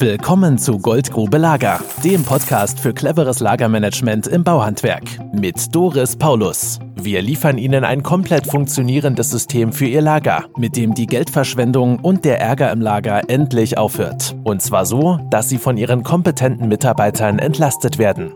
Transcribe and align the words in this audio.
Willkommen 0.00 0.56
zu 0.56 0.78
Goldgrube 0.78 1.36
Lager, 1.36 1.78
dem 2.02 2.24
Podcast 2.24 2.80
für 2.80 2.94
cleveres 2.94 3.40
Lagermanagement 3.40 4.28
im 4.28 4.42
Bauhandwerk 4.42 5.04
mit 5.34 5.74
Doris 5.74 6.16
Paulus. 6.16 6.78
Wir 6.94 7.20
liefern 7.20 7.58
Ihnen 7.58 7.84
ein 7.84 8.02
komplett 8.02 8.46
funktionierendes 8.46 9.28
System 9.28 9.74
für 9.74 9.84
Ihr 9.84 10.00
Lager, 10.00 10.46
mit 10.56 10.74
dem 10.74 10.94
die 10.94 11.04
Geldverschwendung 11.04 11.98
und 11.98 12.24
der 12.24 12.40
Ärger 12.40 12.72
im 12.72 12.80
Lager 12.80 13.28
endlich 13.28 13.76
aufhört. 13.76 14.34
Und 14.42 14.62
zwar 14.62 14.86
so, 14.86 15.18
dass 15.28 15.50
Sie 15.50 15.58
von 15.58 15.76
Ihren 15.76 16.02
kompetenten 16.02 16.68
Mitarbeitern 16.68 17.38
entlastet 17.38 17.98
werden. 17.98 18.32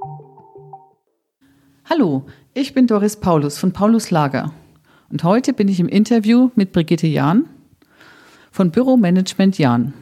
Hallo, 1.89 2.27
ich 2.53 2.75
bin 2.75 2.87
Doris 2.87 3.17
Paulus 3.17 3.57
von 3.57 3.73
Paulus 3.73 4.11
Lager. 4.11 4.53
Und 5.09 5.25
heute 5.25 5.55
bin 5.55 5.69
ich 5.69 5.81
im 5.81 5.89
Interview 5.89 6.51
mit 6.57 6.73
Brigitte 6.73 7.07
Jahn 7.07 7.47
von 8.51 8.71
Büromanagement 8.71 9.57
Jahn. 9.57 9.95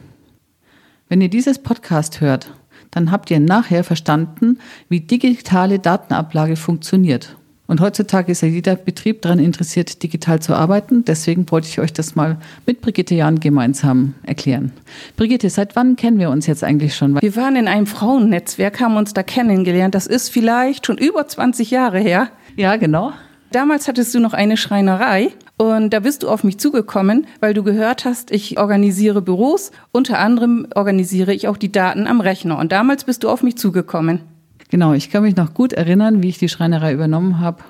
Wenn 1.13 1.21
ihr 1.21 1.29
dieses 1.29 1.59
Podcast 1.59 2.21
hört, 2.21 2.51
dann 2.89 3.11
habt 3.11 3.29
ihr 3.29 3.39
nachher 3.39 3.83
verstanden, 3.83 4.57
wie 4.89 4.99
digitale 4.99 5.77
Datenablage 5.77 6.55
funktioniert. 6.55 7.35
Und 7.67 7.81
heutzutage 7.81 8.31
ist 8.31 8.41
ja 8.41 8.47
jeder 8.47 8.75
Betrieb 8.75 9.21
daran 9.21 9.37
interessiert, 9.37 10.01
digital 10.01 10.39
zu 10.39 10.55
arbeiten. 10.55 11.05
Deswegen 11.05 11.51
wollte 11.51 11.67
ich 11.67 11.79
euch 11.79 11.93
das 11.93 12.15
mal 12.15 12.39
mit 12.65 12.81
Brigitte 12.81 13.13
Jahn 13.13 13.39
gemeinsam 13.39 14.15
erklären. 14.23 14.71
Brigitte, 15.15 15.51
seit 15.51 15.75
wann 15.75 15.97
kennen 15.97 16.17
wir 16.17 16.31
uns 16.31 16.47
jetzt 16.47 16.63
eigentlich 16.63 16.95
schon? 16.95 17.21
Wir 17.21 17.35
waren 17.35 17.57
in 17.57 17.67
einem 17.67 17.85
Frauennetzwerk, 17.85 18.79
haben 18.79 18.97
uns 18.97 19.13
da 19.13 19.21
kennengelernt. 19.21 19.93
Das 19.93 20.07
ist 20.07 20.29
vielleicht 20.29 20.87
schon 20.87 20.97
über 20.97 21.27
20 21.27 21.69
Jahre 21.69 21.99
her. 21.99 22.29
Ja, 22.55 22.75
genau. 22.77 23.13
Damals 23.51 23.87
hattest 23.87 24.15
du 24.15 24.19
noch 24.19 24.33
eine 24.33 24.57
Schreinerei 24.57 25.29
und 25.57 25.91
da 25.91 25.99
bist 25.99 26.23
du 26.23 26.29
auf 26.29 26.43
mich 26.43 26.57
zugekommen, 26.57 27.27
weil 27.39 27.53
du 27.53 27.63
gehört 27.63 28.05
hast, 28.05 28.31
ich 28.31 28.57
organisiere 28.57 29.21
Büros. 29.21 29.71
Unter 29.91 30.19
anderem 30.19 30.67
organisiere 30.73 31.33
ich 31.33 31.47
auch 31.47 31.57
die 31.57 31.71
Daten 31.71 32.07
am 32.07 32.21
Rechner. 32.21 32.57
Und 32.57 32.71
damals 32.71 33.03
bist 33.03 33.23
du 33.23 33.29
auf 33.29 33.43
mich 33.43 33.57
zugekommen. 33.57 34.21
Genau, 34.69 34.93
ich 34.93 35.11
kann 35.11 35.23
mich 35.23 35.35
noch 35.35 35.53
gut 35.53 35.73
erinnern, 35.73 36.23
wie 36.23 36.29
ich 36.29 36.39
die 36.39 36.49
Schreinerei 36.49 36.93
übernommen 36.93 37.39
habe. 37.39 37.63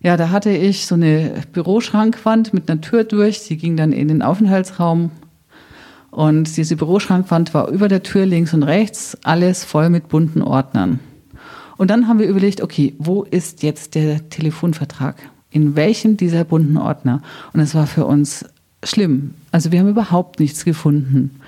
Ja, 0.00 0.16
da 0.16 0.30
hatte 0.30 0.50
ich 0.50 0.86
so 0.86 0.94
eine 0.94 1.42
Büroschrankwand 1.52 2.54
mit 2.54 2.70
einer 2.70 2.80
Tür 2.80 3.04
durch. 3.04 3.40
Sie 3.40 3.58
ging 3.58 3.76
dann 3.76 3.92
in 3.92 4.08
den 4.08 4.22
Aufenthaltsraum. 4.22 5.10
Und 6.10 6.56
diese 6.56 6.76
Büroschrankwand 6.76 7.52
war 7.52 7.68
über 7.68 7.88
der 7.88 8.02
Tür 8.02 8.24
links 8.24 8.54
und 8.54 8.62
rechts, 8.62 9.18
alles 9.24 9.62
voll 9.64 9.90
mit 9.90 10.08
bunten 10.08 10.40
Ordnern. 10.40 11.00
Und 11.76 11.90
dann 11.90 12.08
haben 12.08 12.18
wir 12.18 12.26
überlegt, 12.26 12.62
okay, 12.62 12.94
wo 12.98 13.24
ist 13.24 13.62
jetzt 13.62 13.94
der 13.94 14.30
Telefonvertrag? 14.30 15.16
In 15.50 15.76
welchem 15.76 16.16
dieser 16.16 16.44
bunten 16.44 16.76
Ordner? 16.76 17.22
Und 17.52 17.60
es 17.60 17.74
war 17.74 17.86
für 17.86 18.04
uns 18.04 18.44
schlimm. 18.84 19.34
Also 19.50 19.72
wir 19.72 19.80
haben 19.80 19.88
überhaupt 19.88 20.40
nichts 20.40 20.64
gefunden. 20.64 21.40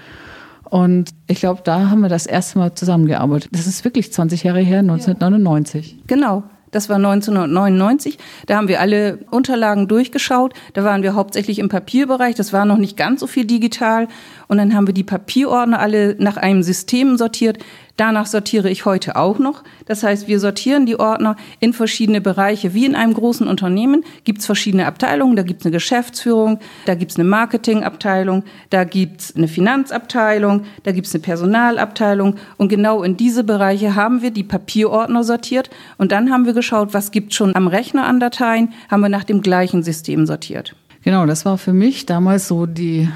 Und 0.64 1.10
ich 1.26 1.40
glaube, 1.40 1.62
da 1.64 1.90
haben 1.90 2.00
wir 2.00 2.08
das 2.08 2.26
erste 2.26 2.58
Mal 2.58 2.74
zusammengearbeitet. 2.74 3.50
Das 3.52 3.66
ist 3.66 3.84
wirklich 3.84 4.12
20 4.12 4.44
Jahre 4.44 4.60
her, 4.60 4.78
1999. 4.78 5.98
Genau. 6.06 6.44
Das 6.70 6.88
war 6.88 6.96
1999. 6.96 8.18
Da 8.46 8.56
haben 8.56 8.68
wir 8.68 8.80
alle 8.80 9.18
Unterlagen 9.30 9.88
durchgeschaut. 9.88 10.54
Da 10.74 10.84
waren 10.84 11.02
wir 11.02 11.14
hauptsächlich 11.14 11.58
im 11.58 11.68
Papierbereich. 11.68 12.36
Das 12.36 12.52
war 12.52 12.64
noch 12.64 12.76
nicht 12.78 12.96
ganz 12.96 13.20
so 13.20 13.26
viel 13.26 13.44
digital. 13.44 14.06
Und 14.50 14.58
dann 14.58 14.74
haben 14.74 14.88
wir 14.88 14.94
die 14.94 15.04
Papierordner 15.04 15.78
alle 15.78 16.16
nach 16.18 16.36
einem 16.36 16.64
System 16.64 17.16
sortiert. 17.16 17.58
Danach 17.96 18.26
sortiere 18.26 18.68
ich 18.68 18.84
heute 18.84 19.14
auch 19.14 19.38
noch. 19.38 19.62
Das 19.86 20.02
heißt, 20.02 20.26
wir 20.26 20.40
sortieren 20.40 20.86
die 20.86 20.98
Ordner 20.98 21.36
in 21.60 21.72
verschiedene 21.72 22.20
Bereiche. 22.20 22.74
Wie 22.74 22.84
in 22.84 22.96
einem 22.96 23.14
großen 23.14 23.46
Unternehmen 23.46 24.02
gibt 24.24 24.40
es 24.40 24.46
verschiedene 24.46 24.86
Abteilungen. 24.86 25.36
Da 25.36 25.44
gibt 25.44 25.60
es 25.60 25.66
eine 25.66 25.72
Geschäftsführung, 25.72 26.58
da 26.84 26.96
gibt 26.96 27.12
es 27.12 27.16
eine 27.16 27.28
Marketingabteilung, 27.28 28.42
da 28.70 28.82
gibt 28.82 29.20
es 29.20 29.36
eine 29.36 29.46
Finanzabteilung, 29.46 30.64
da 30.82 30.90
gibt 30.90 31.06
es 31.06 31.14
eine 31.14 31.22
Personalabteilung. 31.22 32.34
Und 32.56 32.70
genau 32.70 33.04
in 33.04 33.16
diese 33.16 33.44
Bereiche 33.44 33.94
haben 33.94 34.20
wir 34.20 34.32
die 34.32 34.42
Papierordner 34.42 35.22
sortiert. 35.22 35.70
Und 35.96 36.10
dann 36.10 36.32
haben 36.32 36.44
wir 36.44 36.54
geschaut, 36.54 36.92
was 36.92 37.12
gibt 37.12 37.34
schon 37.34 37.54
am 37.54 37.68
Rechner 37.68 38.04
an 38.04 38.18
Dateien, 38.18 38.72
haben 38.90 39.02
wir 39.02 39.10
nach 39.10 39.22
dem 39.22 39.42
gleichen 39.42 39.84
System 39.84 40.26
sortiert. 40.26 40.74
Genau, 41.04 41.24
das 41.24 41.44
war 41.44 41.56
für 41.56 41.72
mich 41.72 42.04
damals 42.04 42.48
so 42.48 42.66
die 42.66 43.08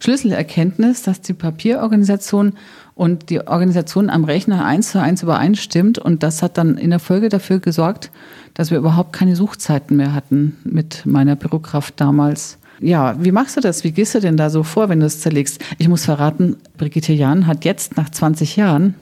Schlüsselerkenntnis, 0.00 1.02
dass 1.02 1.20
die 1.20 1.32
Papierorganisation 1.32 2.54
und 2.94 3.30
die 3.30 3.46
Organisation 3.46 4.10
am 4.10 4.24
Rechner 4.24 4.64
eins 4.64 4.90
zu 4.90 5.00
eins 5.00 5.22
übereinstimmt. 5.22 5.98
Und 5.98 6.22
das 6.22 6.42
hat 6.42 6.58
dann 6.58 6.76
in 6.76 6.90
der 6.90 6.98
Folge 6.98 7.28
dafür 7.28 7.58
gesorgt, 7.58 8.10
dass 8.54 8.70
wir 8.70 8.78
überhaupt 8.78 9.12
keine 9.12 9.36
Suchzeiten 9.36 9.96
mehr 9.96 10.14
hatten 10.14 10.56
mit 10.64 11.06
meiner 11.06 11.36
Bürokraft 11.36 12.00
damals. 12.00 12.58
Ja, 12.80 13.16
wie 13.22 13.32
machst 13.32 13.56
du 13.56 13.60
das? 13.60 13.84
Wie 13.84 13.92
gehst 13.92 14.14
du 14.14 14.20
denn 14.20 14.36
da 14.36 14.50
so 14.50 14.62
vor, 14.62 14.88
wenn 14.88 15.00
du 15.00 15.06
es 15.06 15.20
zerlegst? 15.20 15.60
Ich 15.78 15.88
muss 15.88 16.04
verraten, 16.04 16.56
Brigitte 16.76 17.12
Jahn 17.12 17.46
hat 17.46 17.64
jetzt 17.64 17.96
nach 17.96 18.10
20 18.10 18.56
Jahren 18.56 18.94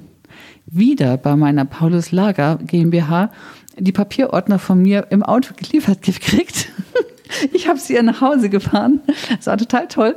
wieder 0.67 1.17
bei 1.17 1.35
meiner 1.35 1.65
Paulus 1.65 2.13
Lager 2.13 2.59
GmbH 2.65 3.31
die 3.79 3.93
Papierordner 3.93 4.59
von 4.59 4.83
mir 4.83 5.07
im 5.11 5.23
Auto 5.23 5.55
geliefert 5.57 6.03
gekriegt. 6.03 6.69
Ich 7.53 7.69
habe 7.69 7.79
sie 7.79 7.95
ihr 7.95 8.03
nach 8.03 8.21
Hause 8.21 8.49
gefahren. 8.49 9.01
Das 9.37 9.47
war 9.47 9.57
total 9.57 9.89
toll. 9.89 10.17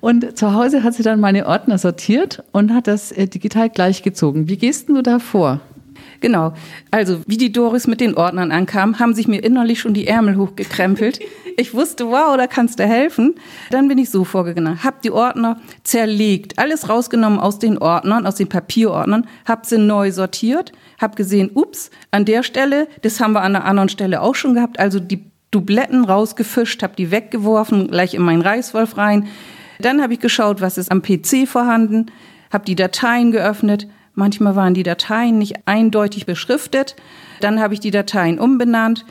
Und 0.00 0.36
zu 0.36 0.52
Hause 0.52 0.82
hat 0.82 0.94
sie 0.94 1.02
dann 1.02 1.20
meine 1.20 1.46
Ordner 1.46 1.78
sortiert 1.78 2.42
und 2.52 2.72
hat 2.72 2.86
das 2.86 3.12
äh, 3.12 3.26
digital 3.26 3.70
gleichgezogen. 3.70 4.48
Wie 4.48 4.56
gehst 4.56 4.88
du 4.88 5.02
da 5.02 5.18
vor? 5.18 5.60
Genau. 6.20 6.54
Also, 6.90 7.20
wie 7.26 7.36
die 7.36 7.52
Doris 7.52 7.86
mit 7.86 8.00
den 8.00 8.14
Ordnern 8.14 8.52
ankam, 8.52 9.00
haben 9.00 9.12
sich 9.12 9.26
mir 9.26 9.42
innerlich 9.42 9.80
schon 9.80 9.92
die 9.92 10.06
Ärmel 10.06 10.36
hochgekrempelt. 10.36 11.18
Ich 11.56 11.74
wusste, 11.74 12.06
wow, 12.08 12.36
da 12.36 12.46
kannst 12.46 12.78
du 12.78 12.84
helfen. 12.84 13.34
Dann 13.70 13.88
bin 13.88 13.98
ich 13.98 14.08
so 14.08 14.24
vorgegangen. 14.24 14.84
Hab 14.84 15.02
die 15.02 15.10
Ordner 15.10 15.60
zerlegt, 15.82 16.58
alles 16.58 16.88
rausgenommen 16.88 17.40
aus 17.40 17.58
den 17.58 17.76
Ordnern, 17.76 18.24
aus 18.24 18.36
den 18.36 18.48
Papierordnern, 18.48 19.26
hab 19.44 19.66
sie 19.66 19.78
neu 19.78 20.12
sortiert, 20.12 20.72
hab 21.00 21.16
gesehen, 21.16 21.50
ups, 21.54 21.90
an 22.12 22.24
der 22.24 22.44
Stelle, 22.44 22.86
das 23.02 23.20
haben 23.20 23.32
wir 23.32 23.42
an 23.42 23.56
einer 23.56 23.64
anderen 23.64 23.88
Stelle 23.88 24.22
auch 24.22 24.36
schon 24.36 24.54
gehabt, 24.54 24.78
also 24.78 25.00
die 25.00 25.31
Dubletten 25.52 26.04
rausgefischt, 26.04 26.82
habe 26.82 26.96
die 26.96 27.12
weggeworfen, 27.12 27.88
gleich 27.88 28.14
in 28.14 28.22
meinen 28.22 28.42
Reißwolf 28.42 28.96
rein. 28.96 29.28
Dann 29.78 30.02
habe 30.02 30.14
ich 30.14 30.20
geschaut, 30.20 30.60
was 30.60 30.78
ist 30.78 30.90
am 30.90 31.02
PC 31.02 31.46
vorhanden, 31.46 32.06
habe 32.50 32.64
die 32.64 32.74
Dateien 32.74 33.30
geöffnet. 33.30 33.86
Manchmal 34.14 34.56
waren 34.56 34.74
die 34.74 34.82
Dateien 34.82 35.38
nicht 35.38 35.66
eindeutig 35.66 36.26
beschriftet. 36.26 36.96
Dann 37.40 37.60
habe 37.60 37.74
ich 37.74 37.80
die 37.80 37.90
Dateien 37.90 38.38
umbenannt, 38.38 39.04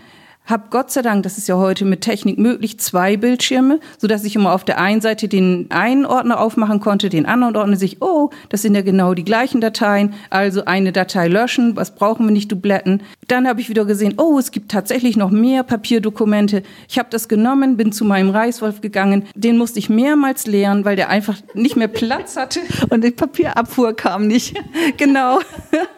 habe 0.52 0.66
Gott 0.70 0.92
sei 0.92 1.02
Dank, 1.02 1.24
das 1.24 1.38
ist 1.38 1.48
ja 1.48 1.56
heute 1.56 1.86
mit 1.86 2.02
Technik 2.02 2.38
möglich, 2.38 2.80
zwei 2.80 3.18
Bildschirme, 3.18 3.80
so 3.98 4.08
dass 4.08 4.24
ich 4.24 4.36
immer 4.36 4.54
auf 4.54 4.64
der 4.64 4.80
einen 4.80 5.02
Seite 5.02 5.28
den 5.28 5.68
einen 5.70 6.06
Ordner 6.06 6.40
aufmachen 6.40 6.80
konnte, 6.80 7.10
den 7.10 7.26
anderen 7.26 7.56
Ordner 7.56 7.78
sich, 7.78 8.02
oh, 8.02 8.30
das 8.50 8.62
sind 8.62 8.76
ja 8.76 8.82
genau 8.82 9.14
die 9.14 9.24
gleichen 9.24 9.62
Dateien, 9.62 10.14
also 10.30 10.66
eine 10.66 10.92
Datei 10.92 11.28
löschen, 11.28 11.76
was 11.76 11.96
brauchen 11.96 12.26
wir 12.26 12.32
nicht 12.32 12.52
Dubletten. 12.52 13.02
Dann 13.28 13.48
habe 13.48 13.62
ich 13.62 13.70
wieder 13.70 13.86
gesehen, 13.86 14.16
oh, 14.18 14.38
es 14.38 14.52
gibt 14.52 14.72
tatsächlich 14.72 15.16
noch 15.16 15.32
mehr 15.32 15.64
Papierdokumente. 15.64 16.64
Ich 16.90 17.00
habe 17.00 17.08
das 17.10 17.30
genommen, 17.30 17.78
bin 17.78 17.94
zu 17.94 18.04
meinem 18.04 18.30
Reißwolf 18.30 18.82
gegangen, 18.82 19.26
den 19.36 19.58
musste 19.58 19.80
ich 19.80 19.90
mehrmals 19.90 20.48
leeren, 20.48 20.84
weil 20.84 20.98
der 20.98 21.10
einfach 21.10 21.38
nicht 21.54 21.78
mehr 21.78 21.88
Platz 21.88 22.36
hatte. 22.36 22.60
Und 22.90 23.04
die 23.04 23.12
Papierabfuhr 23.12 23.94
kam 23.94 24.28
nicht. 24.28 24.56
genau. 24.98 25.40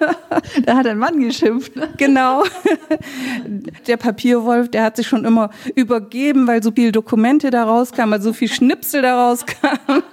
da 0.66 0.78
hat 0.78 0.86
ein 0.86 1.00
Mann 1.00 1.20
geschimpft. 1.20 1.76
Ne? 1.76 1.90
Genau. 1.98 2.44
Der 3.88 3.98
Papier 3.98 4.43
Papierwolf, 4.44 4.70
der 4.70 4.84
hat 4.84 4.98
sich 4.98 5.08
schon 5.08 5.26
immer 5.26 5.50
übergeben, 5.76 6.48
weil 6.48 6.62
so 6.62 6.72
viele 6.72 6.92
Dokumente 6.92 7.50
da 7.50 7.64
rauskamen, 7.64 8.14
weil 8.14 8.22
so 8.22 8.34
viel 8.34 8.50
Schnipsel 8.50 9.02
da 9.02 9.30
rauskamen. 9.30 10.04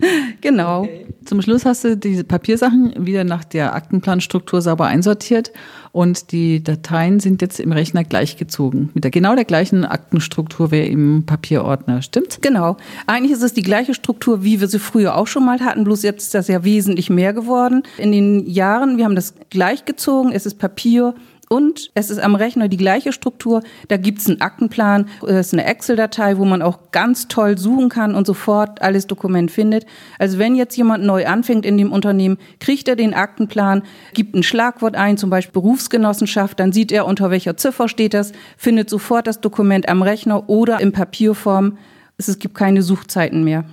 genau. 0.40 0.82
Okay. 0.82 1.06
Zum 1.24 1.42
Schluss 1.42 1.64
hast 1.64 1.84
du 1.84 1.96
diese 1.96 2.22
Papiersachen 2.22 3.04
wieder 3.04 3.24
nach 3.24 3.42
der 3.44 3.74
Aktenplanstruktur 3.74 4.62
sauber 4.62 4.86
einsortiert 4.86 5.52
und 5.90 6.30
die 6.30 6.62
Dateien 6.62 7.18
sind 7.18 7.42
jetzt 7.42 7.58
im 7.58 7.72
Rechner 7.72 8.04
gleichgezogen. 8.04 8.90
Mit 8.94 9.02
der 9.02 9.10
genau 9.10 9.34
der 9.34 9.44
gleichen 9.44 9.84
Aktenstruktur 9.84 10.70
wie 10.70 10.82
im 10.82 11.24
Papierordner, 11.26 12.02
stimmt? 12.02 12.38
Genau. 12.42 12.76
Eigentlich 13.06 13.32
ist 13.32 13.42
es 13.42 13.54
die 13.54 13.62
gleiche 13.62 13.94
Struktur, 13.94 14.44
wie 14.44 14.60
wir 14.60 14.68
sie 14.68 14.78
früher 14.78 15.16
auch 15.16 15.26
schon 15.26 15.44
mal 15.44 15.58
hatten, 15.60 15.82
bloß 15.82 16.02
jetzt 16.02 16.22
ist 16.24 16.34
das 16.34 16.46
ja 16.46 16.62
wesentlich 16.62 17.10
mehr 17.10 17.32
geworden. 17.32 17.82
In 17.98 18.12
den 18.12 18.46
Jahren, 18.46 18.98
wir 18.98 19.04
haben 19.04 19.16
das 19.16 19.34
gleichgezogen, 19.50 20.30
es 20.30 20.46
ist 20.46 20.58
Papier, 20.58 21.14
und 21.48 21.90
es 21.94 22.10
ist 22.10 22.18
am 22.18 22.34
Rechner 22.34 22.68
die 22.68 22.76
gleiche 22.76 23.12
Struktur. 23.12 23.62
Da 23.88 23.96
gibt's 23.96 24.26
einen 24.28 24.40
Aktenplan, 24.40 25.08
es 25.26 25.48
ist 25.48 25.52
eine 25.52 25.64
Excel-Datei, 25.64 26.38
wo 26.38 26.44
man 26.44 26.62
auch 26.62 26.90
ganz 26.90 27.28
toll 27.28 27.58
suchen 27.58 27.88
kann 27.88 28.14
und 28.14 28.26
sofort 28.26 28.82
alles 28.82 29.06
Dokument 29.06 29.50
findet. 29.50 29.86
Also 30.18 30.38
wenn 30.38 30.54
jetzt 30.54 30.76
jemand 30.76 31.04
neu 31.04 31.26
anfängt 31.26 31.64
in 31.64 31.78
dem 31.78 31.92
Unternehmen, 31.92 32.38
kriegt 32.58 32.88
er 32.88 32.96
den 32.96 33.14
Aktenplan, 33.14 33.82
gibt 34.14 34.34
ein 34.34 34.42
Schlagwort 34.42 34.96
ein, 34.96 35.18
zum 35.18 35.30
Beispiel 35.30 35.52
Berufsgenossenschaft, 35.52 36.58
dann 36.58 36.72
sieht 36.72 36.90
er, 36.92 37.06
unter 37.06 37.30
welcher 37.30 37.56
Ziffer 37.56 37.88
steht 37.88 38.14
das, 38.14 38.32
findet 38.56 38.90
sofort 38.90 39.26
das 39.26 39.40
Dokument 39.40 39.88
am 39.88 40.02
Rechner 40.02 40.48
oder 40.48 40.80
in 40.80 40.92
Papierform. 40.92 41.78
Es 42.18 42.38
gibt 42.38 42.54
keine 42.54 42.82
Suchzeiten 42.82 43.44
mehr. 43.44 43.64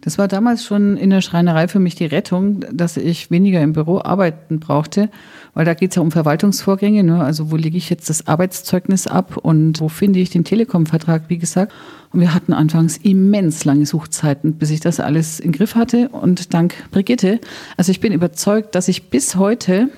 Das 0.00 0.16
war 0.16 0.28
damals 0.28 0.64
schon 0.64 0.96
in 0.96 1.10
der 1.10 1.20
Schreinerei 1.20 1.66
für 1.66 1.80
mich 1.80 1.94
die 1.94 2.06
Rettung, 2.06 2.64
dass 2.72 2.96
ich 2.96 3.30
weniger 3.30 3.60
im 3.60 3.72
Büro 3.72 4.00
arbeiten 4.00 4.60
brauchte, 4.60 5.10
weil 5.54 5.64
da 5.64 5.74
geht 5.74 5.90
es 5.90 5.96
ja 5.96 6.02
um 6.02 6.12
Verwaltungsvorgänge. 6.12 7.02
Ne? 7.02 7.22
Also 7.22 7.50
wo 7.50 7.56
lege 7.56 7.76
ich 7.76 7.90
jetzt 7.90 8.08
das 8.08 8.26
Arbeitszeugnis 8.26 9.06
ab 9.06 9.36
und 9.36 9.80
wo 9.80 9.88
finde 9.88 10.20
ich 10.20 10.30
den 10.30 10.44
Telekom-Vertrag, 10.44 11.24
wie 11.28 11.38
gesagt. 11.38 11.72
Und 12.12 12.20
wir 12.20 12.32
hatten 12.32 12.52
anfangs 12.52 12.96
immens 12.96 13.64
lange 13.64 13.86
Suchzeiten, 13.86 14.54
bis 14.54 14.70
ich 14.70 14.80
das 14.80 15.00
alles 15.00 15.40
in 15.40 15.52
Griff 15.52 15.74
hatte. 15.74 16.08
Und 16.10 16.54
dank 16.54 16.74
Brigitte, 16.90 17.40
also 17.76 17.90
ich 17.90 18.00
bin 18.00 18.12
überzeugt, 18.12 18.74
dass 18.74 18.88
ich 18.88 19.10
bis 19.10 19.36
heute 19.36 19.90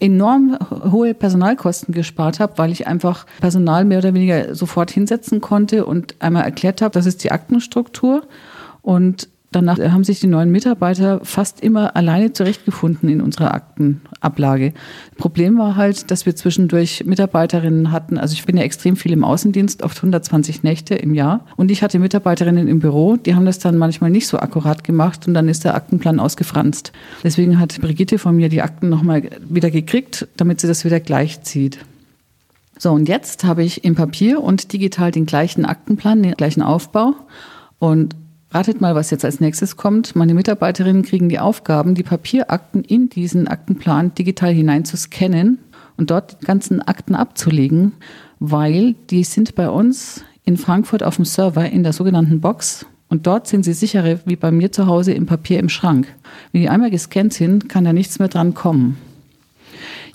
enorm 0.00 0.58
hohe 0.90 1.14
Personalkosten 1.14 1.94
gespart 1.94 2.40
habe, 2.40 2.58
weil 2.58 2.70
ich 2.70 2.86
einfach 2.86 3.26
Personal 3.40 3.84
mehr 3.84 3.98
oder 3.98 4.12
weniger 4.12 4.54
sofort 4.54 4.90
hinsetzen 4.90 5.40
konnte 5.40 5.86
und 5.86 6.16
einmal 6.18 6.44
erklärt 6.44 6.82
habe, 6.82 6.92
das 6.92 7.06
ist 7.06 7.24
die 7.24 7.32
Aktenstruktur 7.32 8.26
und 8.82 9.28
Danach 9.56 9.78
haben 9.78 10.04
sich 10.04 10.20
die 10.20 10.26
neuen 10.26 10.50
Mitarbeiter 10.50 11.20
fast 11.22 11.62
immer 11.62 11.96
alleine 11.96 12.30
zurechtgefunden 12.30 13.08
in 13.08 13.22
unserer 13.22 13.54
Aktenablage. 13.54 14.74
Problem 15.16 15.56
war 15.56 15.76
halt, 15.76 16.10
dass 16.10 16.26
wir 16.26 16.36
zwischendurch 16.36 17.04
Mitarbeiterinnen 17.06 17.90
hatten. 17.90 18.18
Also 18.18 18.34
ich 18.34 18.44
bin 18.44 18.58
ja 18.58 18.64
extrem 18.64 18.96
viel 18.96 19.12
im 19.12 19.24
Außendienst, 19.24 19.82
oft 19.82 19.96
120 19.96 20.62
Nächte 20.62 20.94
im 20.94 21.14
Jahr. 21.14 21.46
Und 21.56 21.70
ich 21.70 21.82
hatte 21.82 21.98
Mitarbeiterinnen 21.98 22.68
im 22.68 22.80
Büro, 22.80 23.16
die 23.16 23.34
haben 23.34 23.46
das 23.46 23.58
dann 23.58 23.78
manchmal 23.78 24.10
nicht 24.10 24.26
so 24.26 24.38
akkurat 24.38 24.84
gemacht 24.84 25.26
und 25.26 25.32
dann 25.32 25.48
ist 25.48 25.64
der 25.64 25.74
Aktenplan 25.74 26.20
ausgefranst. 26.20 26.92
Deswegen 27.24 27.58
hat 27.58 27.80
Brigitte 27.80 28.18
von 28.18 28.36
mir 28.36 28.50
die 28.50 28.60
Akten 28.60 28.90
nochmal 28.90 29.22
wieder 29.48 29.70
gekriegt, 29.70 30.28
damit 30.36 30.60
sie 30.60 30.66
das 30.66 30.84
wieder 30.84 31.00
gleich 31.00 31.40
zieht. 31.44 31.78
So, 32.78 32.92
und 32.92 33.08
jetzt 33.08 33.44
habe 33.44 33.64
ich 33.64 33.84
im 33.84 33.94
Papier 33.94 34.42
und 34.42 34.74
digital 34.74 35.12
den 35.12 35.24
gleichen 35.24 35.64
Aktenplan, 35.64 36.22
den 36.22 36.32
gleichen 36.32 36.60
Aufbau. 36.60 37.14
Und 37.78 38.14
Ratet 38.50 38.80
mal, 38.80 38.94
was 38.94 39.10
jetzt 39.10 39.24
als 39.24 39.40
nächstes 39.40 39.76
kommt. 39.76 40.14
Meine 40.14 40.34
Mitarbeiterinnen 40.34 41.02
kriegen 41.02 41.28
die 41.28 41.38
Aufgaben, 41.38 41.94
die 41.94 42.04
Papierakten 42.04 42.84
in 42.84 43.08
diesen 43.08 43.48
Aktenplan 43.48 44.14
digital 44.14 44.52
hinein 44.52 44.84
zu 44.84 44.96
scannen 44.96 45.58
und 45.96 46.10
dort 46.10 46.40
die 46.40 46.46
ganzen 46.46 46.80
Akten 46.80 47.14
abzulegen, 47.14 47.92
weil 48.38 48.94
die 49.10 49.24
sind 49.24 49.54
bei 49.54 49.68
uns 49.68 50.24
in 50.44 50.56
Frankfurt 50.56 51.02
auf 51.02 51.16
dem 51.16 51.24
Server 51.24 51.68
in 51.68 51.82
der 51.82 51.92
sogenannten 51.92 52.40
Box 52.40 52.86
und 53.08 53.26
dort 53.26 53.46
sind 53.48 53.64
sie 53.64 53.72
sicherer 53.72 54.18
wie 54.24 54.36
bei 54.36 54.50
mir 54.50 54.70
zu 54.72 54.86
Hause 54.86 55.12
im 55.12 55.26
Papier 55.26 55.58
im 55.58 55.68
Schrank. 55.68 56.06
Wenn 56.52 56.62
die 56.62 56.68
einmal 56.68 56.90
gescannt 56.90 57.32
sind, 57.32 57.68
kann 57.68 57.84
da 57.84 57.92
nichts 57.92 58.18
mehr 58.18 58.28
dran 58.28 58.54
kommen. 58.54 58.96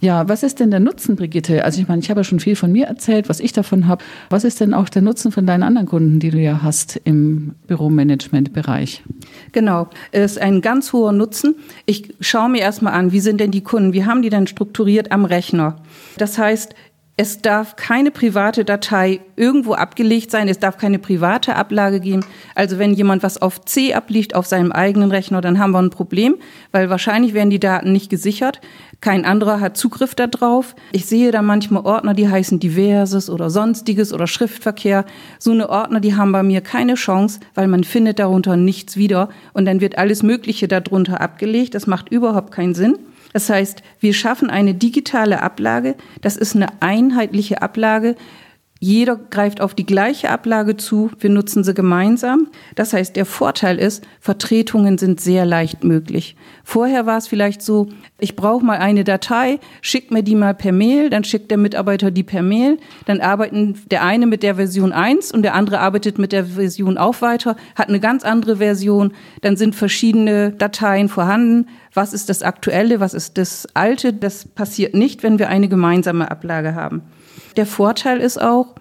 Ja, 0.02 0.28
was 0.28 0.42
ist 0.42 0.60
denn 0.60 0.72
der 0.72 0.80
Nutzen, 0.80 1.16
Brigitte? 1.16 1.64
Also 1.64 1.80
ich 1.80 1.88
meine, 1.88 2.02
ich 2.02 2.10
habe 2.10 2.22
ja 2.22 2.24
schon 2.24 2.40
viel 2.40 2.56
von 2.56 2.72
mir 2.72 2.88
erzählt, 2.88 3.30
was 3.30 3.40
ich 3.40 3.54
davon 3.54 3.88
habe. 3.88 4.04
Was 4.32 4.44
ist 4.44 4.60
denn 4.60 4.74
auch 4.74 4.90
der 4.90 5.04
Nutzen 5.04 5.32
von 5.32 5.46
deinen 5.46 5.62
anderen 5.62 5.88
Kunden, 5.88 6.20
die 6.20 6.32
du 6.32 6.40
ja 6.40 6.64
hast 6.64 7.00
im 7.04 7.54
Büromanagement-Bereich? 7.68 9.04
Genau, 9.52 9.90
es 10.12 10.34
ist 10.34 10.42
ein 10.42 10.62
ganz 10.62 10.92
hoher 10.92 11.12
Nutzen. 11.12 11.54
Ich 11.86 12.16
schaue 12.20 12.50
mir 12.50 12.62
erstmal 12.62 12.94
an, 12.94 13.12
wie 13.12 13.20
sind 13.20 13.40
denn 13.40 13.52
die 13.52 13.62
Kunden, 13.62 13.94
wie 13.94 14.04
haben 14.04 14.24
die 14.24 14.32
denn 14.32 14.48
strukturiert 14.48 15.12
am 15.12 15.24
Rechner? 15.24 15.76
Das 16.18 16.40
heißt, 16.40 16.74
es 17.22 17.40
darf 17.40 17.76
keine 17.76 18.10
private 18.10 18.66
Datei 18.66 19.20
irgendwo 19.36 19.74
abgelegt 19.74 20.32
sein. 20.32 20.48
Es 20.48 20.58
darf 20.58 20.80
keine 20.80 20.98
private 20.98 21.56
Ablage 21.56 22.00
geben. 22.00 22.26
Also 22.56 22.80
wenn 22.80 22.96
jemand 22.96 23.22
was 23.22 23.40
auf 23.40 23.64
C 23.64 23.94
abliegt 23.94 24.34
auf 24.34 24.48
seinem 24.48 24.72
eigenen 24.72 25.12
Rechner, 25.12 25.40
dann 25.40 25.60
haben 25.60 25.70
wir 25.70 25.84
ein 25.84 25.92
Problem, 25.92 26.38
weil 26.72 26.90
wahrscheinlich 26.90 27.36
werden 27.36 27.52
die 27.52 27.60
Daten 27.60 27.92
nicht 27.92 28.10
gesichert. 28.10 28.60
Kein 29.02 29.24
anderer 29.24 29.60
hat 29.60 29.78
Zugriff 29.78 30.16
darauf. 30.16 30.76
Ich 30.94 31.06
sehe 31.06 31.32
da 31.32 31.44
manchmal 31.44 31.86
Ordner, 31.86 32.16
die 32.16 32.28
heißen 32.28 32.60
Diverses 32.60 33.30
oder 33.30 33.52
Sonstiges 33.52 34.14
oder 34.14 34.26
Schriftverkehr. 34.26 35.06
So 35.38 35.52
eine 35.52 35.70
Ordner, 35.70 36.00
die 36.00 36.16
haben 36.16 36.32
bei 36.32 36.42
mir 36.42 36.62
keine 36.62 36.96
Chance, 36.96 37.40
weil 37.54 37.68
man 37.68 37.84
findet 37.84 38.18
darunter 38.18 38.58
nichts 38.58 38.98
wieder 38.98 39.30
und 39.54 39.66
dann 39.66 39.80
wird 39.80 40.00
alles 40.00 40.24
Mögliche 40.24 40.68
darunter 40.68 41.22
abgelegt. 41.22 41.76
Das 41.76 41.86
macht 41.86 42.10
überhaupt 42.10 42.52
keinen 42.52 42.74
Sinn. 42.74 42.98
Das 43.34 43.50
heißt, 43.50 43.82
wir 44.00 44.14
schaffen 44.14 44.50
eine 44.50 44.74
digitale 44.74 45.42
Ablage. 45.42 45.96
Das 46.22 46.38
ist 46.38 46.56
eine 46.56 46.68
einheitliche 46.82 47.62
Ablage. 47.62 48.16
Jeder 48.84 49.16
greift 49.16 49.62
auf 49.62 49.76
die 49.76 49.86
gleiche 49.86 50.32
Ablage 50.32 50.76
zu. 50.76 51.12
Wir 51.20 51.30
nutzen 51.30 51.64
sie 51.64 51.76
gemeinsam. 51.76 52.48
Das 52.74 52.94
heißt, 52.94 53.16
der 53.16 53.28
Vorteil 53.28 53.78
ist, 53.78 54.04
Vertretungen 54.20 54.98
sind 54.98 55.22
sehr 55.22 55.46
leicht 55.46 55.84
möglich. 55.84 56.36
Vorher 56.64 57.06
war 57.06 57.20
es 57.20 57.28
vielleicht 57.28 57.62
so, 57.62 57.90
ich 58.20 58.36
brauche 58.36 58.66
mal 58.66 58.80
eine 58.80 59.04
Datei, 59.04 59.60
schickt 59.84 60.10
mir 60.10 60.24
die 60.24 60.34
mal 60.34 60.56
per 60.56 60.72
Mail, 60.72 61.12
dann 61.12 61.24
schickt 61.24 61.52
der 61.52 61.60
Mitarbeiter 61.60 62.10
die 62.10 62.24
per 62.24 62.42
Mail, 62.42 62.80
dann 63.06 63.22
arbeiten 63.22 63.80
der 63.92 64.04
eine 64.04 64.26
mit 64.26 64.42
der 64.42 64.56
Version 64.56 64.94
1 64.94 65.32
und 65.32 65.44
der 65.44 65.54
andere 65.54 65.80
arbeitet 65.80 66.18
mit 66.18 66.32
der 66.32 66.46
Version 66.46 66.98
auch 66.98 67.22
weiter, 67.22 67.58
hat 67.76 67.90
eine 67.90 68.00
ganz 68.00 68.24
andere 68.24 68.58
Version, 68.58 69.14
dann 69.42 69.58
sind 69.58 69.76
verschiedene 69.76 70.54
Dateien 70.54 71.08
vorhanden. 71.08 71.68
Was 71.94 72.14
ist 72.14 72.30
das 72.30 72.42
Aktuelle, 72.42 73.00
was 73.00 73.14
ist 73.14 73.38
das 73.38 73.68
Alte? 73.76 74.12
Das 74.12 74.48
passiert 74.48 74.96
nicht, 74.96 75.22
wenn 75.22 75.38
wir 75.38 75.50
eine 75.50 75.70
gemeinsame 75.70 76.32
Ablage 76.32 76.74
haben. 76.74 77.04
Der 77.58 77.66
Vorteil 77.66 78.20
ist 78.20 78.42
auch, 78.42 78.76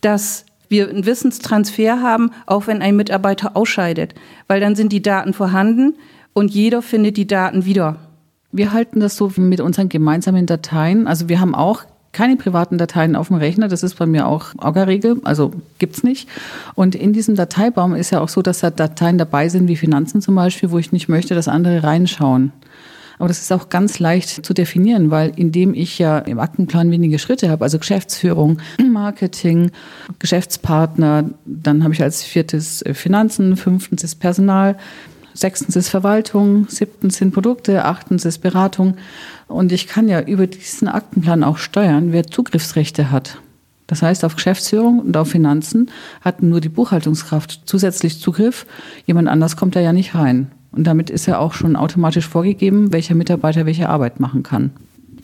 dass 0.00 0.44
wir 0.68 0.88
einen 0.88 1.04
Wissenstransfer 1.04 2.00
haben, 2.00 2.30
auch 2.46 2.66
wenn 2.66 2.80
ein 2.80 2.96
Mitarbeiter 2.96 3.56
ausscheidet, 3.56 4.14
weil 4.46 4.60
dann 4.60 4.76
sind 4.76 4.92
die 4.92 5.02
Daten 5.02 5.32
vorhanden 5.32 5.96
und 6.32 6.52
jeder 6.52 6.80
findet 6.80 7.16
die 7.16 7.26
Daten 7.26 7.64
wieder. 7.64 7.96
Wir 8.52 8.72
halten 8.72 9.00
das 9.00 9.16
so 9.16 9.32
mit 9.36 9.60
unseren 9.60 9.88
gemeinsamen 9.88 10.46
Dateien. 10.46 11.06
Also 11.06 11.28
wir 11.28 11.40
haben 11.40 11.54
auch 11.54 11.84
keine 12.12 12.36
privaten 12.36 12.78
Dateien 12.78 13.14
auf 13.14 13.28
dem 13.28 13.36
Rechner. 13.36 13.68
Das 13.68 13.82
ist 13.82 13.94
bei 13.94 14.06
mir 14.06 14.26
auch 14.26 14.46
Augerregel, 14.58 15.20
also 15.24 15.52
gibt's 15.78 16.02
nicht. 16.02 16.28
Und 16.74 16.94
in 16.94 17.12
diesem 17.12 17.36
Dateibaum 17.36 17.94
ist 17.94 18.10
ja 18.10 18.20
auch 18.20 18.28
so, 18.28 18.42
dass 18.42 18.60
da 18.60 18.70
Dateien 18.70 19.18
dabei 19.18 19.48
sind, 19.48 19.68
wie 19.68 19.76
Finanzen 19.76 20.20
zum 20.20 20.34
Beispiel, 20.34 20.70
wo 20.70 20.78
ich 20.78 20.92
nicht 20.92 21.08
möchte, 21.08 21.34
dass 21.34 21.46
andere 21.46 21.82
reinschauen. 21.82 22.52
Aber 23.20 23.28
das 23.28 23.40
ist 23.42 23.52
auch 23.52 23.68
ganz 23.68 23.98
leicht 23.98 24.46
zu 24.46 24.54
definieren, 24.54 25.10
weil 25.10 25.32
indem 25.36 25.74
ich 25.74 25.98
ja 25.98 26.20
im 26.20 26.38
Aktenplan 26.38 26.90
wenige 26.90 27.18
Schritte 27.18 27.50
habe, 27.50 27.62
also 27.64 27.78
Geschäftsführung, 27.78 28.62
Marketing, 28.90 29.72
Geschäftspartner, 30.18 31.28
dann 31.44 31.84
habe 31.84 31.92
ich 31.92 32.02
als 32.02 32.22
viertes 32.22 32.80
äh, 32.80 32.94
Finanzen, 32.94 33.58
fünftens 33.58 34.04
ist 34.04 34.20
Personal, 34.20 34.78
sechstens 35.34 35.76
ist 35.76 35.90
Verwaltung, 35.90 36.66
siebtens 36.70 37.18
sind 37.18 37.34
Produkte, 37.34 37.84
achtens 37.84 38.24
ist 38.24 38.38
Beratung. 38.38 38.96
Und 39.48 39.70
ich 39.70 39.86
kann 39.86 40.08
ja 40.08 40.22
über 40.22 40.46
diesen 40.46 40.88
Aktenplan 40.88 41.44
auch 41.44 41.58
steuern, 41.58 42.12
wer 42.12 42.26
Zugriffsrechte 42.26 43.10
hat. 43.10 43.36
Das 43.86 44.00
heißt, 44.00 44.24
auf 44.24 44.34
Geschäftsführung 44.36 44.98
und 44.98 45.14
auf 45.18 45.28
Finanzen 45.28 45.90
hat 46.22 46.42
nur 46.42 46.62
die 46.62 46.70
Buchhaltungskraft 46.70 47.64
zusätzlich 47.66 48.18
Zugriff. 48.18 48.64
Jemand 49.04 49.28
anders 49.28 49.58
kommt 49.58 49.76
da 49.76 49.80
ja 49.80 49.92
nicht 49.92 50.14
rein. 50.14 50.50
Und 50.72 50.84
damit 50.84 51.10
ist 51.10 51.26
ja 51.26 51.38
auch 51.38 51.52
schon 51.52 51.76
automatisch 51.76 52.26
vorgegeben, 52.26 52.92
welcher 52.92 53.14
Mitarbeiter 53.14 53.66
welche 53.66 53.88
Arbeit 53.88 54.20
machen 54.20 54.42
kann. 54.42 54.70